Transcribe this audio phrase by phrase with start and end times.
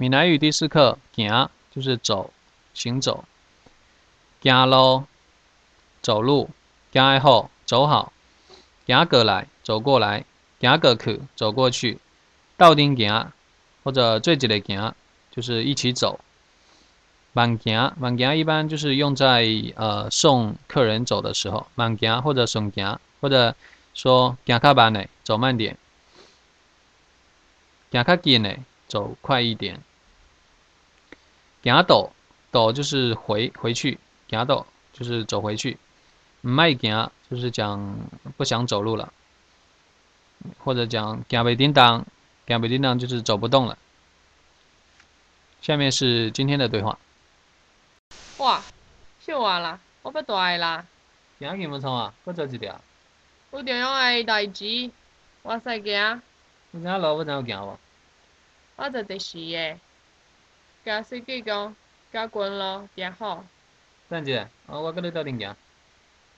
[0.00, 2.32] 闽南语第四课，行就是走，
[2.72, 3.24] 行走。
[4.40, 5.04] 行路，
[6.00, 6.50] 走路。
[6.92, 8.12] 行来后，走好。
[8.86, 10.24] 行过来，走过来。
[10.60, 11.98] 行过去，走过去。
[12.56, 13.32] 斗顶行，
[13.82, 14.94] 或者最直的行，
[15.32, 16.20] 就是一起走。
[17.32, 23.56] 慢行，慢行一般就是用在呃送客人走的时候，慢行或者送行，或者
[23.94, 25.76] 说行较慢的，走慢点。
[27.90, 28.56] 行较紧的，
[28.86, 29.80] 走快一点。
[31.68, 32.10] 行倒，
[32.50, 33.98] 倒就是回回去，
[34.30, 35.78] 行倒就是走回去。
[36.42, 37.94] 唔爱行就是讲
[38.36, 39.12] 不想走路了，
[40.64, 42.06] 或者讲行袂叮当，
[42.46, 43.76] 行袂叮当就是走不动了。
[45.60, 46.98] 下面是今天的对话。
[48.38, 48.62] 哇，
[49.20, 50.86] 小话啦，我要大个啦。
[51.40, 52.80] 行去无错啊，搁做一条。
[53.50, 54.90] 有重要诶代志，
[55.42, 56.22] 我使行。
[56.70, 57.78] 你今路要怎样行无？
[58.76, 59.78] 我坐的士诶。
[60.88, 61.76] 驾司机讲，
[62.10, 63.44] 加近咯，也好。
[64.08, 65.54] 等下，哦，我跟你斗阵行。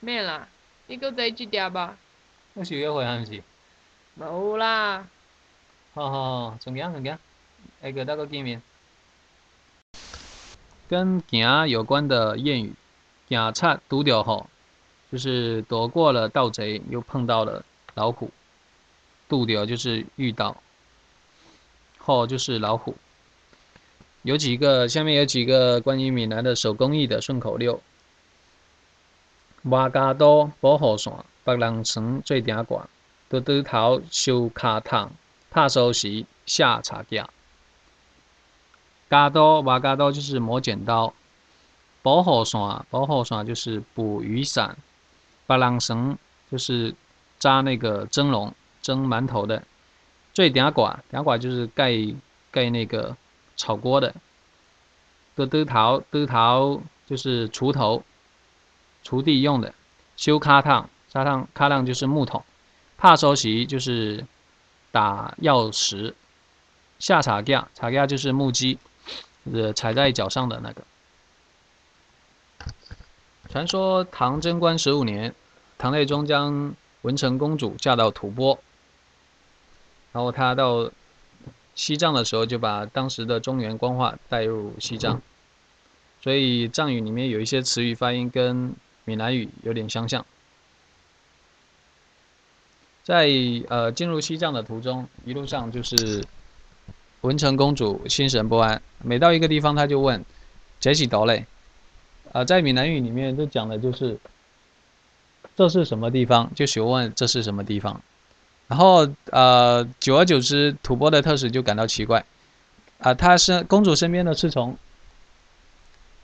[0.00, 0.46] 免啦，
[0.86, 1.96] 你搁坐一条吧。
[2.52, 3.42] 我是约会还毋是？
[4.16, 5.08] 无啦。
[5.94, 7.18] 好好好，顺行顺行，
[7.80, 8.60] 下个再搁见面。
[10.90, 12.74] 跟行有关的谚语，
[13.30, 14.46] 行差拄着虎，
[15.10, 18.30] 就是躲过了盗贼，又碰到了老虎。
[19.26, 20.54] 拄着就是遇到，
[21.98, 22.94] 虎就是老虎。
[24.24, 27.78] 有几个，下面有几个关于闽南的手工艺的顺口溜。
[29.64, 31.12] 挖家刀保护伞，
[31.44, 32.88] 别人床做顶挂，
[33.28, 35.10] 倒倒头修卡桶，
[35.50, 37.28] 拍收时下茶架。
[39.10, 41.12] 家刀挖家刀就是磨剪刀，
[42.00, 44.74] 保护伞保护伞就是捕鱼伞，
[45.46, 46.16] 别人绳
[46.50, 46.94] 就是
[47.38, 49.62] 扎那个蒸笼蒸馒头的，
[50.32, 51.92] 做顶挂顶挂就是盖
[52.50, 53.14] 盖那个。
[53.56, 54.14] 炒锅的，
[55.36, 58.02] 的刀头刀头就是锄头，
[59.04, 59.72] 锄地用的。
[60.16, 62.44] 修卡烫沙烫卡烫就是木桶。
[62.96, 64.26] 怕收席就是
[64.90, 66.14] 打钥匙。
[66.98, 68.78] 下茶架茶架就是木屐，
[69.52, 70.82] 是踩在脚上的那个。
[73.50, 75.34] 传说唐贞观十五年，
[75.78, 78.58] 唐太宗将文成公主嫁到吐蕃，
[80.12, 80.90] 然后他到。
[81.74, 85.20] 西藏的时候就把当时的中原官话带入西藏，
[86.22, 88.74] 所以藏语里面有一些词语发音跟
[89.04, 90.24] 闽南语有点相像。
[93.02, 93.28] 在
[93.68, 96.24] 呃进入西藏的途中，一路上就是
[97.20, 100.24] 文成公主心神不安，每到一个地方，她就问
[100.80, 101.44] ：“杰西岛嘞？”
[102.32, 104.18] 啊，在闽南语里面就讲的就是
[105.54, 108.00] 这是什么地方，就询问这是什么地方。
[108.66, 112.24] 然后，呃，久而久之，吐蕃的特使就感到奇怪，
[112.98, 114.76] 啊，他是公主身边的侍从，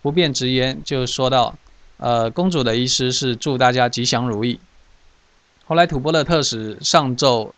[0.01, 1.55] 不便直言，就说道
[1.99, 4.59] ：“呃，公主的意思是祝大家吉祥如意。”
[5.67, 7.55] 后来，吐蕃的特使上奏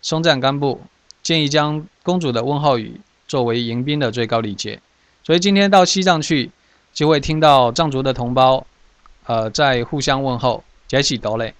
[0.00, 0.80] 松赞干布，
[1.22, 4.80] 建议将公主的问候语作为迎宾的最高礼节，
[5.24, 6.52] 所以今天到西藏去，
[6.94, 8.64] 就会听到藏族的同胞，
[9.26, 11.52] 呃，在互相问候，杰起斗嘞。